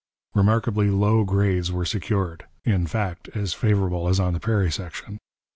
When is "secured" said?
1.85-2.45